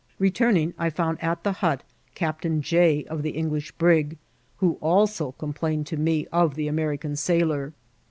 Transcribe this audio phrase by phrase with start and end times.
[0.19, 1.83] Betuming, I found at the hut
[2.15, 4.17] Captain Jay, of the English brig,
[4.57, 7.71] who also complained to me of the American sailor.